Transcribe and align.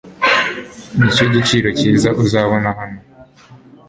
Nicyo 0.97 1.25
giciro 1.33 1.69
cyiza 1.79 2.09
uzabona 2.23 2.69
hano. 2.77 2.99